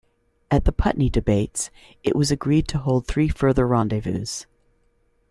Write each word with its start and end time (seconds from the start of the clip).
At 0.49 0.65
the 0.65 0.71
Putney 0.71 1.11
Debates 1.11 1.69
it 2.03 2.15
was 2.15 2.31
agreed 2.31 2.67
to 2.69 2.79
hold 2.79 3.05
three 3.05 3.27
further 3.27 3.67
rendezvous. 3.67 4.25